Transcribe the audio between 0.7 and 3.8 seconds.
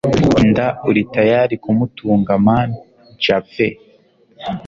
uri tayali kumutunga mn japhe